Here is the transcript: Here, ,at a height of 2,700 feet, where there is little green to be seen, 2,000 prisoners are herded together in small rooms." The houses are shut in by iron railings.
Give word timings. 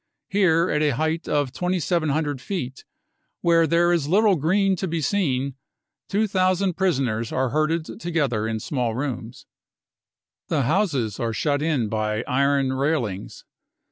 Here, 0.29 0.67
,at 0.71 0.81
a 0.81 0.95
height 0.95 1.27
of 1.27 1.51
2,700 1.53 2.41
feet, 2.41 2.85
where 3.41 3.67
there 3.67 3.93
is 3.93 4.07
little 4.07 4.35
green 4.35 4.75
to 4.77 4.87
be 4.87 4.99
seen, 4.99 5.53
2,000 6.09 6.73
prisoners 6.75 7.31
are 7.31 7.49
herded 7.49 7.99
together 7.99 8.47
in 8.47 8.59
small 8.59 8.95
rooms." 8.95 9.45
The 10.49 10.63
houses 10.63 11.19
are 11.19 11.33
shut 11.33 11.61
in 11.61 11.87
by 11.87 12.23
iron 12.27 12.73
railings. 12.73 13.45